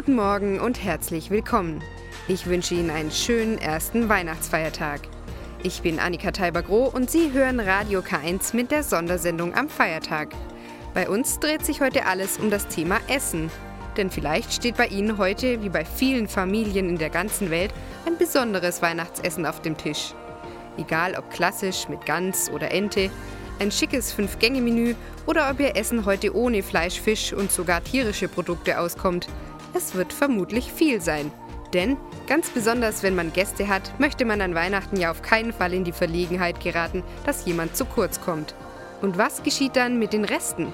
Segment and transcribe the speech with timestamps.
[0.00, 1.84] Guten Morgen und herzlich willkommen.
[2.26, 5.02] Ich wünsche Ihnen einen schönen ersten Weihnachtsfeiertag.
[5.62, 10.30] Ich bin Annika Teiber-Groh und Sie hören Radio K1 mit der Sondersendung am Feiertag.
[10.94, 13.50] Bei uns dreht sich heute alles um das Thema Essen.
[13.98, 17.74] Denn vielleicht steht bei Ihnen heute, wie bei vielen Familien in der ganzen Welt,
[18.06, 20.14] ein besonderes Weihnachtsessen auf dem Tisch.
[20.78, 23.10] Egal ob klassisch mit Gans oder Ente,
[23.58, 24.94] ein schickes Fünf-Gänge-Menü
[25.26, 29.28] oder ob Ihr Essen heute ohne Fleisch, Fisch und sogar tierische Produkte auskommt.
[29.72, 31.30] Es wird vermutlich viel sein.
[31.72, 35.72] Denn, ganz besonders wenn man Gäste hat, möchte man an Weihnachten ja auf keinen Fall
[35.72, 38.54] in die Verlegenheit geraten, dass jemand zu kurz kommt.
[39.00, 40.72] Und was geschieht dann mit den Resten?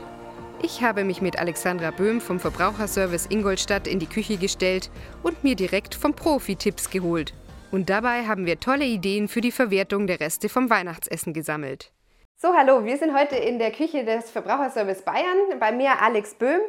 [0.63, 4.91] Ich habe mich mit Alexandra Böhm vom Verbraucherservice Ingolstadt in die Küche gestellt
[5.23, 7.35] und mir direkt vom Profi Tipps geholt.
[7.71, 11.93] Und dabei haben wir tolle Ideen für die Verwertung der Reste vom Weihnachtsessen gesammelt.
[12.39, 16.61] So, hallo, wir sind heute in der Küche des Verbraucherservice Bayern, bei mir Alex Böhm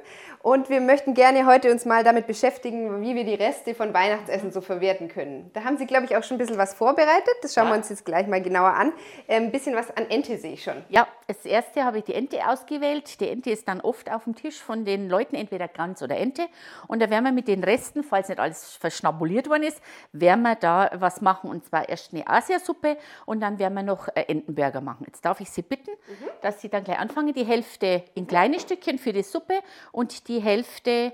[0.48, 4.54] und wir möchten gerne heute uns mal damit beschäftigen, wie wir die Reste von Weihnachtsessen
[4.54, 5.52] so verwerten können.
[5.54, 7.34] Da haben Sie, glaube ich, auch schon ein bisschen was vorbereitet.
[7.42, 7.72] Das schauen ja.
[7.72, 8.94] wir uns jetzt gleich mal genauer an.
[9.28, 10.86] Ein ähm, bisschen was an Ente sehe ich schon.
[10.88, 13.20] Ja, als erste habe ich die Ente ausgewählt.
[13.20, 16.44] Die Ente ist dann oft auf dem Tisch von den Leuten, entweder Gans oder Ente.
[16.88, 19.82] Und da werden wir mit den Resten, falls nicht alles verschnabuliert worden ist,
[20.14, 21.50] werden wir da was machen.
[21.50, 25.04] Und zwar erst eine Asiasuppe und dann werden wir noch äh, Entenburger machen.
[25.08, 26.27] Jetzt darf ich Sie bitten, mhm.
[26.42, 29.60] Dass Sie dann gleich anfangen, die Hälfte in kleine Stückchen für die Suppe
[29.92, 31.14] und die Hälfte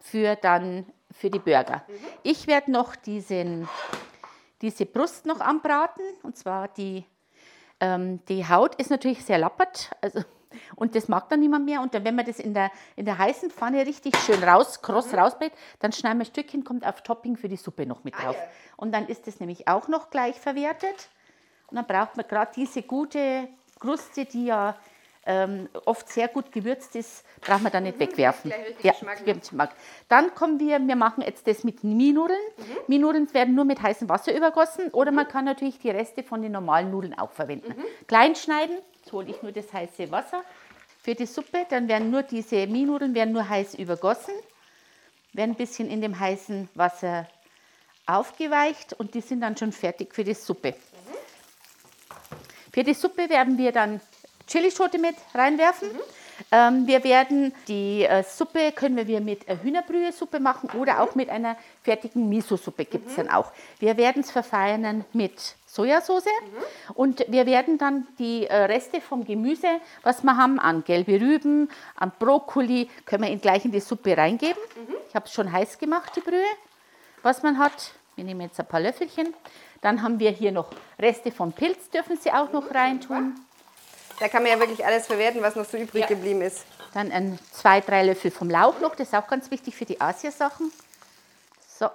[0.00, 1.82] für dann für die Burger.
[1.88, 1.94] Mhm.
[2.22, 3.68] Ich werde noch diesen,
[4.62, 7.04] diese Brust noch anbraten und zwar die,
[7.80, 10.22] ähm, die Haut ist natürlich sehr lappert, also
[10.74, 11.80] und das mag dann niemand mehr.
[11.80, 15.12] Und dann, wenn man das in der, in der heißen Pfanne richtig schön raus, kross
[15.12, 15.18] mhm.
[15.18, 18.22] rausbrät, dann schneiden wir ein Stückchen, kommt auf Topping für die Suppe noch mit ah,
[18.22, 18.36] drauf.
[18.38, 18.50] Ah, ja.
[18.76, 21.10] Und dann ist das nämlich auch noch gleich verwertet.
[21.68, 24.76] Und dann braucht man gerade diese gute Kruste, die ja
[25.26, 28.52] ähm, oft sehr gut gewürzt ist, braucht man dann nicht mhm, wegwerfen.
[28.82, 29.70] Ja, Geschmack.
[30.08, 32.38] Dann kommen wir, wir machen jetzt das mit Mienudeln.
[32.56, 32.64] Mhm.
[32.86, 36.52] Mienudeln werden nur mit heißem Wasser übergossen oder man kann natürlich die Reste von den
[36.52, 37.74] normalen Nudeln auch verwenden.
[37.76, 38.06] Mhm.
[38.06, 40.42] Klein schneiden, jetzt hole ich nur das heiße Wasser
[41.06, 44.34] für die Suppe, dann werden nur diese Mienudeln werden nur heiß übergossen,
[45.32, 47.28] werden ein bisschen in dem heißen Wasser
[48.06, 50.74] aufgeweicht und die sind dann schon fertig für die Suppe.
[52.76, 54.02] Für die Suppe werden wir dann
[54.46, 55.88] Chilischote mit reinwerfen.
[55.88, 56.00] Mhm.
[56.52, 61.30] Ähm, wir werden die äh, Suppe, können wir mit äh, Hühnerbrühe-Suppe machen oder auch mit
[61.30, 63.28] einer fertigen Miso-Suppe gibt es mhm.
[63.28, 63.50] dann auch.
[63.78, 66.92] Wir werden es verfeinern mit Sojasauce mhm.
[66.92, 71.70] und wir werden dann die äh, Reste vom Gemüse, was wir haben, an gelbe Rüben,
[71.94, 74.62] an Brokkoli, können wir gleich in die Suppe reingeben.
[74.76, 74.96] Mhm.
[75.08, 76.44] Ich habe es schon heiß gemacht, die Brühe,
[77.22, 77.92] was man hat.
[78.16, 79.32] Wir nehmen jetzt ein paar Löffelchen.
[79.80, 83.34] Dann haben wir hier noch Reste vom Pilz, dürfen Sie auch noch reintun.
[84.18, 86.06] Da kann man ja wirklich alles verwerten, was noch so übrig ja.
[86.06, 86.64] geblieben ist.
[86.94, 90.00] Dann ein, zwei, drei Löffel vom Lauch noch, das ist auch ganz wichtig für die
[90.00, 90.72] Asiasachen.
[91.78, 91.88] So,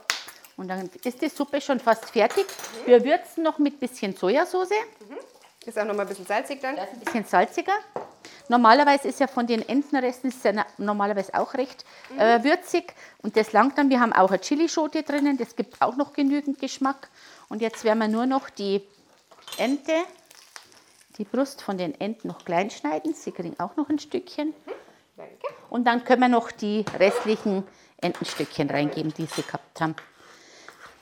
[0.58, 2.46] und dann ist die Suppe schon fast fertig.
[2.46, 2.88] Mhm.
[2.88, 4.70] Wir würzen noch mit ein bisschen Sojasauce.
[4.70, 5.18] Mhm.
[5.66, 6.76] Ist auch noch mal ein bisschen salzig dann?
[6.76, 7.74] Das ist ein bisschen salziger.
[8.48, 12.20] Normalerweise ist ja von den Entenresten ist ja normalerweise auch recht mhm.
[12.20, 12.94] äh, würzig
[13.24, 13.90] und das langt dann.
[13.90, 17.10] Wir haben auch eine Chilischote drinnen, das gibt auch noch genügend Geschmack.
[17.52, 18.82] Und jetzt werden wir nur noch die
[19.58, 19.92] Ente
[21.18, 23.14] die Brust von den Enten noch klein schneiden.
[23.14, 24.54] Sie kriegen auch noch ein Stückchen.
[25.70, 27.66] Und dann können wir noch die restlichen
[27.98, 29.98] Entenstückchen reingeben, die sie gehabt haben.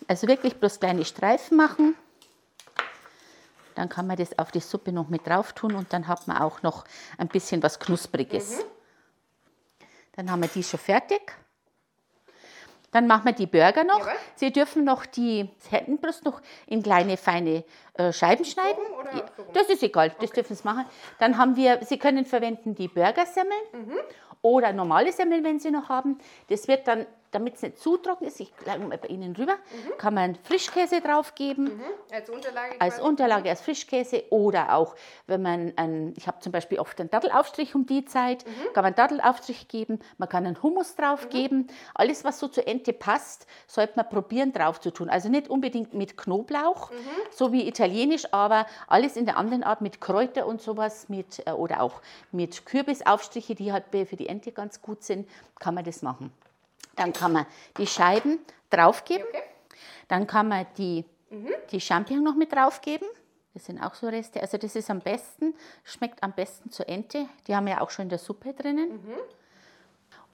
[0.08, 1.94] Also wirklich bloß kleine Streifen machen.
[3.76, 6.38] Dann kann man das auf die Suppe noch mit drauf tun und dann hat man
[6.38, 6.84] auch noch
[7.20, 8.58] ein bisschen was Knuspriges.
[8.58, 8.64] Mhm.
[10.14, 11.32] Dann haben wir die schon fertig.
[12.92, 14.00] Dann machen wir die Burger noch.
[14.00, 14.14] Jawohl.
[14.36, 17.64] Sie dürfen noch die Entenbrust noch in kleine, feine
[17.94, 18.84] äh, Scheiben schneiden.
[19.14, 19.24] Ja,
[19.54, 20.42] das ist egal, das okay.
[20.42, 20.86] dürfen Sie machen.
[21.20, 24.00] Dann haben wir, Sie können verwenden die Burgersemmeln mhm.
[24.42, 26.18] oder normale Semmeln, wenn Sie noch haben.
[26.50, 29.54] Das wird dann damit es nicht zu trocken ist, ich lege mal bei Ihnen rüber,
[29.54, 29.98] mhm.
[29.98, 31.66] kann man Frischkäse drauf geben.
[31.66, 31.82] Mhm.
[32.12, 32.76] Als Unterlage?
[32.80, 33.08] Als quasi.
[33.08, 34.24] Unterlage, als Frischkäse.
[34.30, 34.96] Oder auch,
[35.28, 38.74] wenn man, ein, ich habe zum Beispiel oft einen Dattelaufstrich um die Zeit, mhm.
[38.74, 41.30] kann man einen Dattelaufstrich geben, man kann einen Hummus drauf mhm.
[41.30, 41.68] geben.
[41.94, 45.10] Alles, was so zur Ente passt, sollte man probieren drauf zu tun.
[45.10, 46.96] Also nicht unbedingt mit Knoblauch, mhm.
[47.32, 51.52] so wie italienisch, aber alles in der anderen Art mit Kräuter und sowas, mit, äh,
[51.52, 52.02] oder auch
[52.32, 55.28] mit Kürbisaufstriche, die halt für die Ente ganz gut sind,
[55.60, 56.32] kann man das machen.
[56.96, 57.46] Dann kann man
[57.78, 58.40] die Scheiben
[58.70, 59.26] draufgeben.
[59.30, 59.44] Okay.
[60.08, 61.50] Dann kann man die, mhm.
[61.72, 63.08] die Champignon noch mit draufgeben.
[63.54, 64.42] Das sind auch so Reste.
[64.42, 65.54] Also das ist am besten,
[65.84, 67.26] schmeckt am besten zur Ente.
[67.48, 68.92] Die haben wir ja auch schon in der Suppe drinnen.
[68.92, 69.16] Mhm.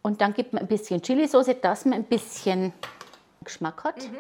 [0.02, 2.74] Und dann gibt man ein bisschen Chilisauce, dass man ein bisschen
[3.44, 3.98] Geschmack hat.
[3.98, 4.18] Mhm.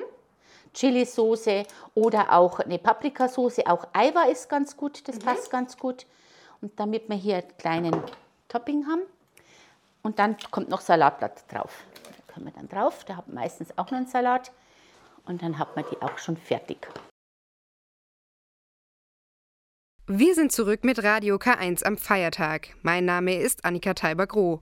[0.74, 3.66] Chilisauce oder auch eine Paprikasauce.
[3.66, 5.19] Auch Eiwa ist ganz gut, das mhm.
[5.19, 6.06] passt ganz gut.
[6.62, 8.04] Und damit wir hier einen kleinen
[8.48, 9.01] Topping haben.
[10.04, 11.86] Und dann kommt noch Salatblatt drauf
[12.35, 13.05] können wir dann drauf.
[13.05, 14.51] Da hat man meistens auch noch einen Salat.
[15.25, 16.87] Und dann hat man die auch schon fertig.
[20.07, 22.75] Wir sind zurück mit Radio K1 am Feiertag.
[22.83, 24.61] Mein Name ist Annika Teiber-Groh.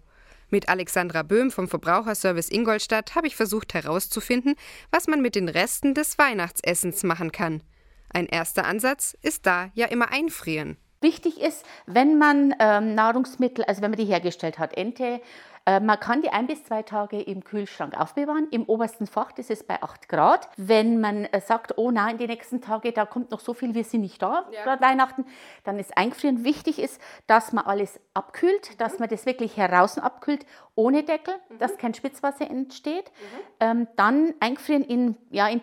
[0.50, 4.56] Mit Alexandra Böhm vom Verbraucherservice Ingolstadt habe ich versucht herauszufinden,
[4.92, 7.64] was man mit den Resten des Weihnachtsessens machen kann.
[8.10, 10.78] Ein erster Ansatz ist da ja immer einfrieren.
[11.04, 15.22] Wichtig ist, wenn man ähm, Nahrungsmittel, also wenn man die hergestellt hat, Ente,
[15.66, 18.48] äh, man kann die ein bis zwei Tage im Kühlschrank aufbewahren.
[18.52, 20.50] Im obersten Fach, das ist bei 8 Grad.
[20.58, 23.84] Wenn man äh, sagt, oh nein, die nächsten Tage, da kommt noch so viel, wir
[23.84, 24.64] sind nicht da, ja.
[24.64, 25.26] gerade Weihnachten,
[25.64, 26.44] dann ist Eingefrieren.
[26.44, 30.46] Wichtig ist, dass man alles abkühlt, dass man das wirklich heraus abkühlt,
[30.76, 31.60] ohne Deckel, mhm.
[31.60, 33.06] dass kein Spitzwasser entsteht.
[33.06, 33.38] Mhm.
[33.60, 35.62] Ähm, dann eingefrieren in, ja, in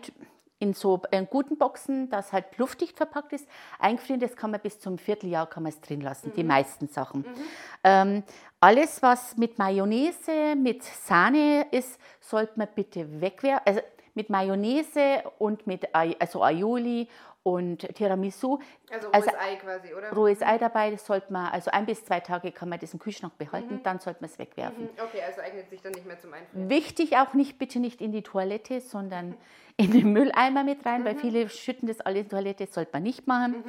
[0.61, 3.49] in so in guten Boxen, das halt luftdicht verpackt ist.
[3.79, 6.35] Eingefrieren, das kann man bis zum Vierteljahr kann man es drin lassen, mhm.
[6.35, 7.23] die meisten Sachen.
[7.23, 7.35] Mhm.
[7.83, 8.23] Ähm,
[8.61, 13.67] alles, was mit Mayonnaise, mit Sahne ist, sollte man bitte wegwerfen.
[13.67, 13.81] Also
[14.15, 17.09] mit Mayonnaise und mit also Aioli
[17.43, 18.59] und Tiramisu.
[18.91, 20.13] Also rohes also, Ei quasi, oder?
[20.13, 22.99] Rohes Ei dabei, das sollte man, also ein bis zwei Tage kann man das im
[22.99, 23.83] Kühlschrank behalten, mhm.
[23.83, 24.85] dann sollte man es wegwerfen.
[24.85, 24.91] Mhm.
[25.03, 26.69] Okay, also eignet sich dann nicht mehr zum Einfrieren.
[26.69, 29.37] Wichtig auch nicht, bitte nicht in die Toilette, sondern
[29.81, 31.05] in den Mülleimer mit rein, mhm.
[31.07, 33.53] weil viele schütten das alles in die Toilette, das sollte man nicht machen.
[33.53, 33.65] Mhm.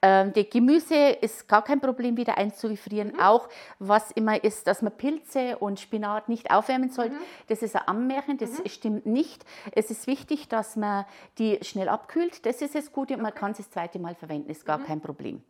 [0.00, 3.12] Ähm, die Gemüse ist gar kein Problem, wieder einzufrieren.
[3.12, 3.20] Mhm.
[3.20, 3.48] Auch
[3.80, 7.16] was immer ist, dass man Pilze und Spinat nicht aufwärmen sollte.
[7.16, 7.20] Mhm.
[7.48, 8.68] Das ist ein Ammärchen, das mhm.
[8.68, 9.44] stimmt nicht.
[9.72, 11.04] Es ist wichtig, dass man
[11.38, 12.46] die schnell abkühlt.
[12.46, 14.84] Das ist das Gute und man kann es das zweite Mal verwenden, ist gar mhm.
[14.84, 15.42] kein Problem.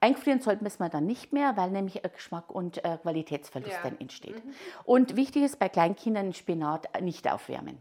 [0.00, 3.78] Einfrieren sollten wir dann nicht mehr, weil nämlich Geschmack und äh, Qualitätsverlust ja.
[3.84, 4.42] dann entsteht.
[4.82, 7.78] Und wichtig ist bei Kleinkindern Spinat nicht aufwärmen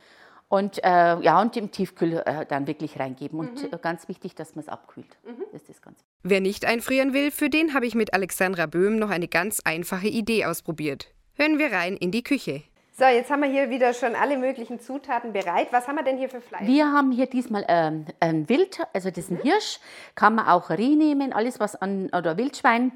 [0.52, 3.82] und äh, ja und im Tiefkühl äh, dann wirklich reingeben und mhm.
[3.82, 5.18] ganz wichtig, dass man es abkühlt.
[5.26, 5.46] Mhm.
[5.54, 9.10] Das ist ganz Wer nicht einfrieren will, für den habe ich mit Alexandra Böhm noch
[9.10, 11.08] eine ganz einfache Idee ausprobiert.
[11.36, 12.64] Hören wir rein in die Küche.
[12.92, 15.70] So, jetzt haben wir hier wieder schon alle möglichen Zutaten bereit.
[15.72, 16.68] Was haben wir denn hier für Fleisch?
[16.68, 19.44] Wir haben hier diesmal ähm, ein Wild, also das ist ein mhm.
[19.44, 19.80] Hirsch,
[20.16, 22.92] kann man auch Reh nehmen, alles was an oder Wildschwein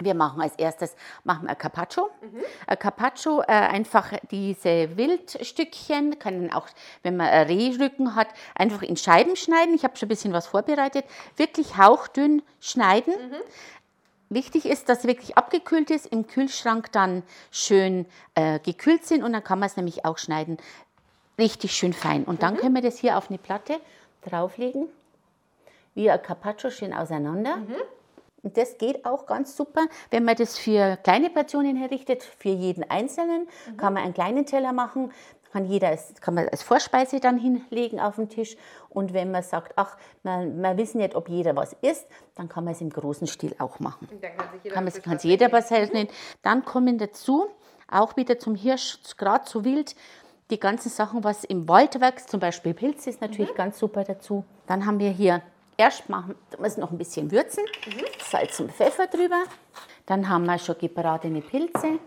[0.00, 2.10] wir machen als erstes machen wir ein Carpaccio.
[2.20, 2.40] Mhm.
[2.66, 6.68] Ein Carpaccio, äh, einfach diese Wildstückchen, kann auch,
[7.02, 9.74] wenn man Rehrücken hat, einfach in Scheiben schneiden.
[9.74, 11.04] Ich habe schon ein bisschen was vorbereitet.
[11.36, 13.14] Wirklich hauchdünn schneiden.
[13.14, 13.36] Mhm.
[14.32, 18.06] Wichtig ist, dass es wirklich abgekühlt ist, im Kühlschrank dann schön
[18.36, 20.58] äh, gekühlt sind und dann kann man es nämlich auch schneiden.
[21.36, 22.24] Richtig schön fein.
[22.24, 22.58] Und dann mhm.
[22.58, 23.80] können wir das hier auf eine Platte
[24.22, 24.88] drauflegen,
[25.94, 27.56] wie ein Carpaccio schön auseinander.
[27.56, 27.76] Mhm.
[28.42, 32.88] Und das geht auch ganz super, wenn man das für kleine Portionen herrichtet, für jeden
[32.90, 33.46] Einzelnen.
[33.66, 33.76] Mhm.
[33.76, 35.12] Kann man einen kleinen Teller machen,
[35.52, 38.56] kann, jeder, kann man als Vorspeise dann hinlegen auf den Tisch.
[38.88, 42.06] Und wenn man sagt, ach, man, man wissen nicht, ob jeder was isst,
[42.36, 44.08] dann kann man es im großen Stil auch machen.
[44.20, 46.08] dann kann sich jeder, kann man, kann sich jeder was helfen.
[46.42, 47.48] Dann kommen dazu,
[47.90, 49.96] auch wieder zum Hirsch, gerade zu wild,
[50.50, 53.56] die ganzen Sachen, was im Wald wächst, zum Beispiel Pilze ist natürlich mhm.
[53.56, 54.44] ganz super dazu.
[54.66, 55.42] Dann haben wir hier
[55.80, 58.04] Erst machen wir noch ein bisschen würzen, mhm.
[58.22, 59.44] Salz und Pfeffer drüber.
[60.04, 61.98] Dann haben wir schon gebratene Pilze.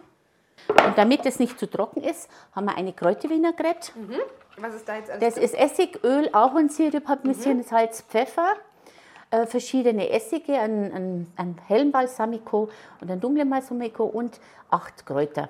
[0.67, 3.97] Und damit es nicht zu trocken ist, haben wir eine Kräutervinaigrette.
[3.97, 4.19] Mhm.
[4.57, 5.23] Was ist da jetzt alles?
[5.23, 5.43] Das drin?
[5.45, 7.63] ist Essig, Öl, Ahornsirup, ein bisschen mhm.
[7.63, 8.53] Salz, Pfeffer,
[9.31, 12.69] äh, verschiedene Essige, ein, ein, ein hellen Balsamico
[13.01, 14.39] und ein dunklen Balsamico und
[14.69, 15.49] acht Kräuter.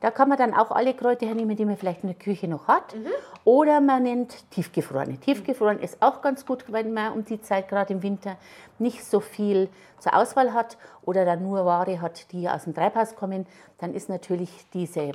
[0.00, 2.66] Da kann man dann auch alle Kräuter hernehmen, die man vielleicht in der Küche noch
[2.68, 2.94] hat.
[2.94, 3.06] Mhm.
[3.44, 5.18] Oder man nimmt tiefgefrorene.
[5.18, 5.82] Tiefgefroren mhm.
[5.82, 8.36] ist auch ganz gut, wenn man um die Zeit, gerade im Winter,
[8.78, 13.14] nicht so viel zur Auswahl hat oder dann nur Ware hat, die aus dem Treibhaus
[13.14, 13.46] kommen.
[13.78, 15.12] Dann ist natürlich diese,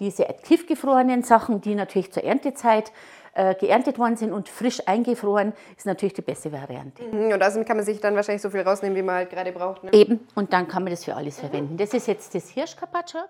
[0.00, 2.92] diese tiefgefrorenen Sachen, die natürlich zur Erntezeit
[3.36, 7.02] äh, geerntet worden sind und frisch eingefroren, ist natürlich die beste Variante.
[7.02, 9.52] Mhm, und außerdem kann man sich dann wahrscheinlich so viel rausnehmen, wie man halt gerade
[9.52, 9.84] braucht.
[9.84, 9.92] Ne?
[9.92, 11.40] Eben, und dann kann man das für alles mhm.
[11.42, 11.76] verwenden.
[11.76, 13.20] Das ist jetzt das Hirschcarpaccio.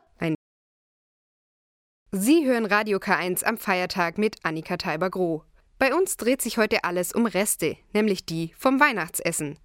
[2.12, 5.42] Sie hören Radio K1 am Feiertag mit Annika Teiber-Groh.
[5.78, 9.58] Bei uns dreht sich heute alles um Reste, nämlich die vom Weihnachtsessen.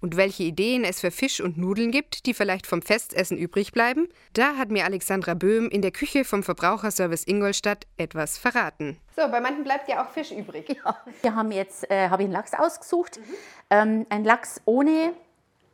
[0.00, 4.08] Und welche Ideen es für Fisch und Nudeln gibt, die vielleicht vom Festessen übrig bleiben,
[4.32, 8.98] da hat mir Alexandra Böhm in der Küche vom Verbraucherservice Ingolstadt etwas verraten.
[9.16, 10.68] So, bei manchen bleibt ja auch Fisch übrig.
[10.84, 10.96] Ja.
[11.22, 13.18] Wir haben jetzt äh, habe ich einen Lachs ausgesucht.
[13.18, 13.34] Mhm.
[13.70, 15.12] Ähm, ein Lachs ohne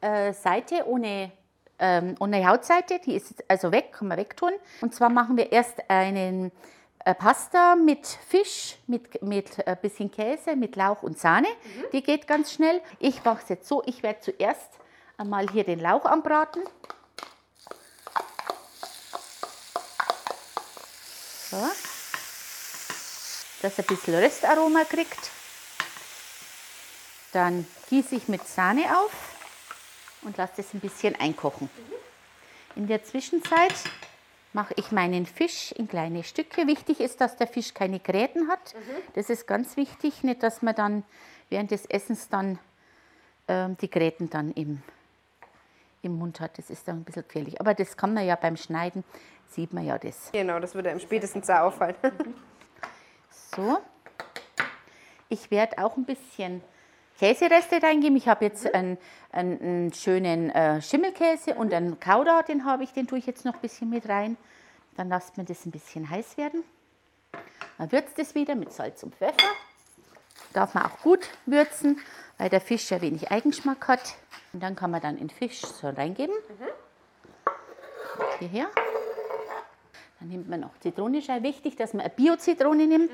[0.00, 1.30] äh, Seite, ohne,
[1.78, 4.52] ähm, ohne Hautseite, die ist also weg, kann man wegtun.
[4.80, 6.50] Und zwar machen wir erst einen
[7.12, 11.48] Pasta mit Fisch, mit, mit ein äh, bisschen Käse, mit Lauch und Sahne.
[11.48, 11.84] Mhm.
[11.92, 12.80] Die geht ganz schnell.
[12.98, 14.70] Ich mache es jetzt so, ich werde zuerst
[15.18, 16.62] einmal hier den Lauch anbraten.
[21.50, 21.58] So.
[23.60, 25.30] Dass er ein bisschen Röstaroma kriegt.
[27.32, 29.12] Dann gieße ich mit Sahne auf
[30.22, 31.68] und lasse es ein bisschen einkochen.
[31.76, 31.94] Mhm.
[32.76, 33.74] In der Zwischenzeit
[34.54, 36.66] mache ich meinen Fisch in kleine Stücke.
[36.66, 38.74] Wichtig ist, dass der Fisch keine Gräten hat.
[39.14, 41.02] Das ist ganz wichtig, nicht, dass man dann
[41.50, 42.58] während des Essens dann
[43.48, 44.82] ähm, die Gräten dann im,
[46.02, 46.56] im Mund hat.
[46.56, 47.60] Das ist dann ein bisschen gefährlich.
[47.60, 49.04] Aber das kann man ja beim Schneiden,
[49.48, 50.30] sieht man ja das.
[50.32, 51.96] Genau, das würde einem spätestens da auffallen.
[53.56, 53.78] So.
[55.28, 56.60] Ich werde auch ein bisschen
[57.18, 58.16] Käsereste reingeben.
[58.16, 58.98] Ich habe jetzt einen,
[59.30, 63.44] einen, einen schönen äh, Schimmelkäse und einen Kauder, den habe ich, den tue ich jetzt
[63.44, 64.36] noch ein bisschen mit rein.
[64.96, 66.64] Dann lasst man das ein bisschen heiß werden.
[67.78, 69.48] Man würzt es wieder mit Salz und Pfeffer.
[70.52, 72.00] Darf man auch gut würzen,
[72.38, 74.16] weil der Fisch ja wenig Eigenschmack hat.
[74.52, 76.34] Und dann kann man dann den Fisch so reingeben.
[78.38, 78.68] Hierher.
[80.20, 81.44] Dann nimmt man noch Zitronenscheibe.
[81.44, 83.10] Wichtig, dass man eine Bio-Zitrone nimmt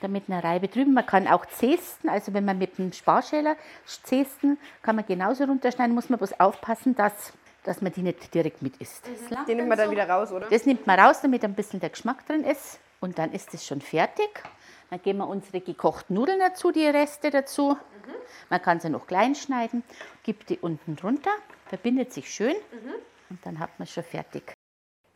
[0.00, 0.94] damit eine Reibe drüben.
[0.94, 3.56] Man kann auch zesten, also wenn man mit dem Sparschäler
[4.02, 7.32] zesten, kann man genauso runterschneiden, muss man bloß aufpassen, dass,
[7.62, 9.08] dass man die nicht direkt mit isst.
[9.08, 9.46] Mhm.
[9.46, 10.48] Den nimmt man dann wieder raus, oder?
[10.48, 12.78] Das nimmt man raus, damit ein bisschen der Geschmack drin ist.
[13.00, 14.42] Und dann ist es schon fertig.
[14.90, 17.70] Dann geben wir unsere gekochten Nudeln dazu, die Reste dazu.
[17.70, 18.14] Mhm.
[18.50, 19.82] Man kann sie noch klein schneiden,
[20.22, 21.32] gibt die unten drunter,
[21.66, 22.92] verbindet sich schön mhm.
[23.30, 24.53] und dann hat man schon fertig.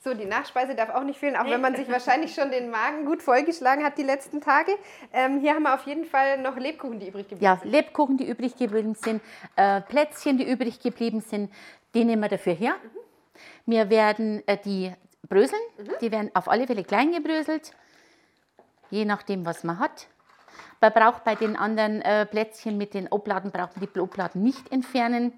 [0.00, 3.04] So, die Nachspeise darf auch nicht fehlen, auch wenn man sich wahrscheinlich schon den Magen
[3.04, 4.70] gut vollgeschlagen hat die letzten Tage.
[5.12, 7.72] Ähm, hier haben wir auf jeden Fall noch Lebkuchen, die übrig geblieben ja, sind.
[7.72, 9.20] Ja, Lebkuchen, die übrig geblieben sind,
[9.56, 11.50] äh, Plätzchen, die übrig geblieben sind,
[11.94, 12.74] die nehmen wir dafür her.
[12.80, 13.72] Mhm.
[13.72, 14.92] Wir werden äh, die
[15.28, 15.90] bröseln, mhm.
[16.00, 17.72] die werden auf alle Fälle klein gebröselt,
[18.90, 20.06] je nachdem, was man hat.
[20.80, 24.70] Man braucht bei den anderen äh, Plätzchen mit den Obladen, braucht man die Obladen nicht
[24.70, 25.32] entfernen.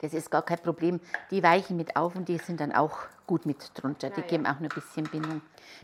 [0.00, 1.00] Das ist gar kein Problem.
[1.30, 2.98] Die weichen mit auf und die sind dann auch
[3.32, 4.10] gut mit drunter.
[4.10, 5.40] Die ja, geben auch noch ein bisschen Bindung.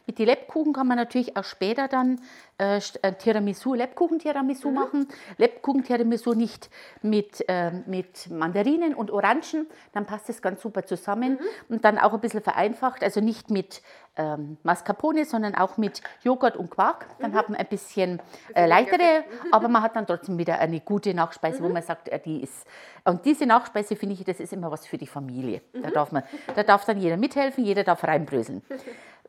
[0.07, 2.21] Mit den Lebkuchen kann man natürlich auch später dann
[2.59, 4.75] äh, äh Tiramisu, Lebkuchen-Tiramisu mhm.
[4.75, 5.09] machen.
[5.37, 6.71] Lebkuchen-Tiramisu nicht
[7.03, 11.33] mit, äh, mit Mandarinen und Orangen, dann passt das ganz super zusammen.
[11.33, 11.75] Mhm.
[11.75, 13.83] Und dann auch ein bisschen vereinfacht, also nicht mit
[14.19, 17.07] ähm, Mascarpone, sondern auch mit Joghurt und Quark.
[17.21, 17.37] Dann mhm.
[17.37, 18.21] hat man ein bisschen
[18.55, 19.53] äh, leichtere, mhm.
[19.53, 21.75] aber man hat dann trotzdem wieder eine gute Nachspeise, wo mhm.
[21.75, 22.67] man sagt, äh, die ist.
[23.05, 25.63] Und diese Nachspeise finde ich, das ist immer was für die Familie.
[25.73, 25.93] Da, mhm.
[25.93, 28.63] darf man, da darf dann jeder mithelfen, jeder darf reinbröseln.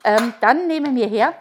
[0.04, 1.34] Ähm, dann nehmen wir her,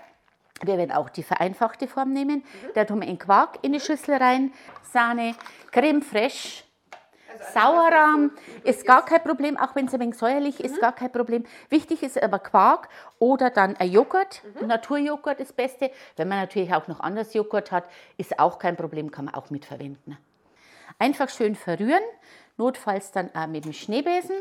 [0.63, 2.45] wir werden auch die vereinfachte Form nehmen.
[2.75, 5.35] Da tun wir in Quark in die Schüssel rein, Sahne,
[5.71, 6.65] Creme fraiche,
[7.41, 8.33] also Sauerrahm
[8.65, 10.81] ist gar kein Problem, auch wenn es ein wenig säuerlich ist, mhm.
[10.81, 11.45] gar kein Problem.
[11.69, 12.89] Wichtig ist aber Quark
[13.19, 14.43] oder dann ein Joghurt.
[14.61, 14.67] Mhm.
[14.67, 15.91] Naturjoghurt ist das Beste.
[16.17, 17.85] Wenn man natürlich auch noch anderes Joghurt hat,
[18.17, 20.17] ist auch kein Problem, kann man auch mitverwenden.
[20.99, 22.03] Einfach schön verrühren,
[22.57, 24.37] notfalls dann auch mit dem Schneebesen.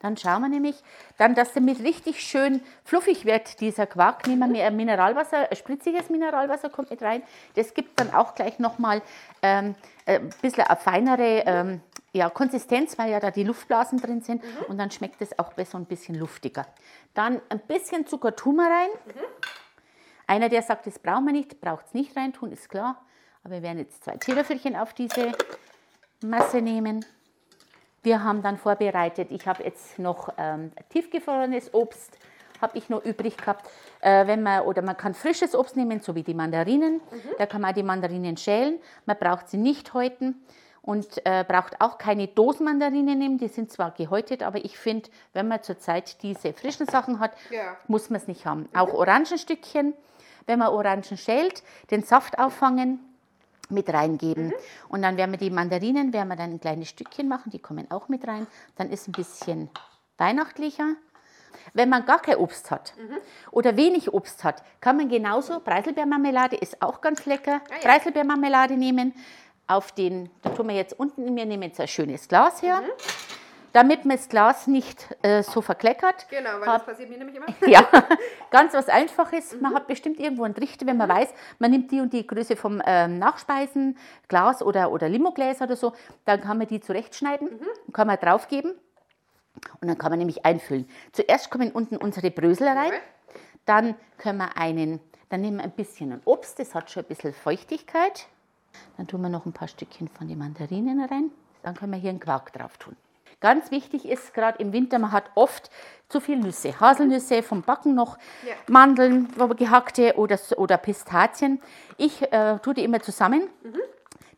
[0.00, 0.76] Dann schauen wir nämlich,
[1.16, 4.26] dann, dass damit richtig schön fluffig wird, dieser Quark.
[4.26, 7.22] Nehmen wir Mineralwasser, spritziges Mineralwasser kommt mit rein.
[7.54, 9.02] Das gibt dann auch gleich nochmal
[9.42, 9.74] ähm,
[10.06, 11.80] ein bisschen eine feinere ähm,
[12.12, 14.42] ja, Konsistenz, weil ja da die Luftblasen drin sind.
[14.42, 14.64] Mhm.
[14.68, 16.66] Und dann schmeckt es auch besser ein bisschen luftiger.
[17.14, 18.88] Dann ein bisschen Zucker tun wir rein.
[19.06, 19.20] Mhm.
[20.26, 23.04] Einer, der sagt, das brauchen wir nicht, braucht es nicht reintun, ist klar.
[23.42, 25.32] Aber wir werden jetzt zwei Teelöffelchen auf diese
[26.22, 27.04] Masse nehmen.
[28.02, 32.16] Wir haben dann vorbereitet, ich habe jetzt noch ähm, tiefgefrorenes Obst,
[32.60, 33.68] habe ich noch übrig gehabt.
[34.00, 36.94] Äh, wenn man, oder man kann frisches Obst nehmen, so wie die Mandarinen.
[36.94, 37.20] Mhm.
[37.38, 38.78] Da kann man die Mandarinen schälen.
[39.06, 40.36] Man braucht sie nicht häuten
[40.82, 43.38] und äh, braucht auch keine Dosenmandarinen nehmen.
[43.38, 47.76] Die sind zwar gehäutet, aber ich finde, wenn man zurzeit diese frischen Sachen hat, ja.
[47.88, 48.60] muss man es nicht haben.
[48.60, 48.78] Mhm.
[48.78, 49.94] Auch Orangenstückchen.
[50.46, 53.00] Wenn man Orangen schält, den Saft auffangen,
[53.70, 54.48] mit reingeben.
[54.48, 54.54] Mhm.
[54.88, 57.90] Und dann werden wir die Mandarinen, werden wir dann ein kleines Stückchen machen, die kommen
[57.90, 58.46] auch mit rein.
[58.76, 59.70] Dann ist ein bisschen
[60.16, 60.94] weihnachtlicher.
[61.74, 63.16] Wenn man gar kein Obst hat mhm.
[63.50, 67.78] oder wenig Obst hat, kann man genauso, Preiselbeermarmelade ist auch ganz lecker, ah, ja.
[67.82, 69.14] Preiselbeermarmelade nehmen.
[69.66, 72.80] Auf den, da tun wir jetzt unten, wir nehmen jetzt ein schönes Glas her.
[72.80, 73.27] Mhm
[73.72, 76.26] damit man das Glas nicht äh, so verkleckert.
[76.30, 77.46] Genau, weil hab, das passiert mir nämlich immer.
[77.66, 77.86] ja,
[78.50, 79.54] ganz was Einfaches.
[79.54, 79.62] Mhm.
[79.62, 81.14] Man hat bestimmt irgendwo einen Trichter, wenn man mhm.
[81.14, 83.96] weiß, man nimmt die und die Größe vom ähm, Nachspeisen,
[84.28, 85.92] Glas oder, oder Limogläser oder so,
[86.24, 87.66] dann kann man die zurechtschneiden mhm.
[87.86, 88.74] und kann man draufgeben.
[89.80, 90.88] Und dann kann man nämlich einfüllen.
[91.12, 92.92] Zuerst kommen unten unsere Brösel rein,
[93.64, 97.34] dann können wir einen, dann nehmen wir ein bisschen Obst, das hat schon ein bisschen
[97.34, 98.28] Feuchtigkeit.
[98.96, 101.30] Dann tun wir noch ein paar Stückchen von den Mandarinen rein.
[101.62, 102.96] Dann können wir hier einen Quark drauf tun.
[103.40, 105.70] Ganz wichtig ist gerade im Winter, man hat oft
[106.08, 106.80] zu viel Nüsse.
[106.80, 108.54] Haselnüsse vom Backen noch, ja.
[108.68, 111.60] Mandeln, gehackte oder, oder Pistazien.
[111.96, 113.48] Ich äh, tue die immer zusammen.
[113.62, 113.80] Mhm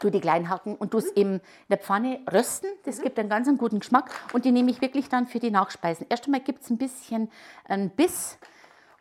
[0.00, 1.23] tue die klein hacken und tue es mhm.
[1.23, 2.71] in der Pfanne rösten.
[2.85, 3.02] Das mhm.
[3.02, 6.07] gibt einen ganz einen guten Geschmack und die nehme ich wirklich dann für die Nachspeisen.
[6.09, 7.30] Erst einmal gibt es ein bisschen
[7.66, 8.38] einen Biss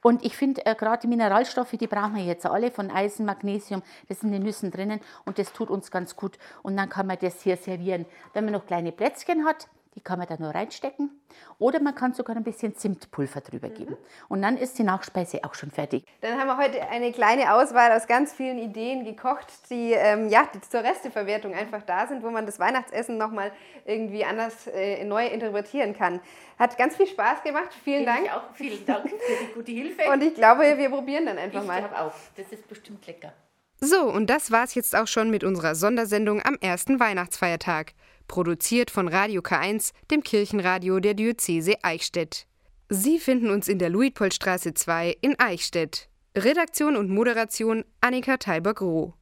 [0.01, 3.81] und ich finde äh, gerade die Mineralstoffe, die brauchen wir jetzt alle von Eisen, Magnesium,
[4.07, 7.07] das sind in den Nüssen drinnen und das tut uns ganz gut und dann kann
[7.07, 8.05] man das hier servieren.
[8.33, 11.09] Wenn man noch kleine Plätzchen hat, Die kann man da nur reinstecken.
[11.57, 13.97] Oder man kann sogar ein bisschen Zimtpulver drüber geben.
[14.27, 16.05] Und dann ist die Nachspeise auch schon fertig.
[16.21, 20.47] Dann haben wir heute eine kleine Auswahl aus ganz vielen Ideen gekocht, die, ähm, ja,
[20.53, 23.51] die zur Resteverwertung einfach da sind, wo man das Weihnachtsessen nochmal
[23.85, 26.19] irgendwie anders äh, neu interpretieren kann.
[26.59, 27.69] Hat ganz viel Spaß gemacht.
[27.83, 28.25] Vielen Dank.
[28.25, 28.43] Ich auch.
[28.53, 30.11] Vielen Dank für die gute Hilfe.
[30.11, 31.79] Und ich glaube, wir probieren dann einfach ich mal.
[31.79, 32.13] glaube auch.
[32.35, 33.33] Das ist bestimmt lecker.
[33.81, 37.93] So, und das war's jetzt auch schon mit unserer Sondersendung am ersten Weihnachtsfeiertag.
[38.29, 42.45] Produziert von Radio K1, dem Kirchenradio der Diözese Eichstätt.
[42.87, 46.07] Sie finden uns in der Luitpoldstraße 2 in Eichstätt.
[46.37, 49.15] Redaktion und Moderation Annika Teiber-Groh.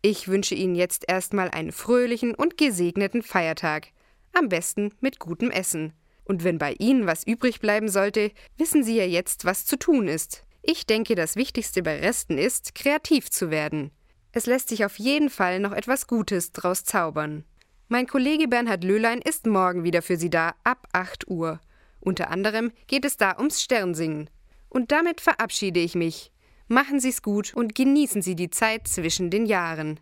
[0.00, 3.88] Ich wünsche Ihnen jetzt erstmal einen fröhlichen und gesegneten Feiertag.
[4.32, 5.92] Am besten mit gutem Essen.
[6.24, 10.08] Und wenn bei Ihnen was übrig bleiben sollte, wissen Sie ja jetzt, was zu tun
[10.08, 10.44] ist.
[10.62, 13.90] Ich denke, das Wichtigste bei Resten ist, kreativ zu werden.
[14.32, 17.44] Es lässt sich auf jeden Fall noch etwas Gutes draus zaubern.
[17.90, 21.58] Mein Kollege Bernhard Löhlein ist morgen wieder für Sie da ab 8 Uhr.
[22.00, 24.28] Unter anderem geht es da ums Sternsingen.
[24.68, 26.30] Und damit verabschiede ich mich.
[26.66, 29.96] Machen Sie's gut und genießen Sie die Zeit zwischen den Jahren.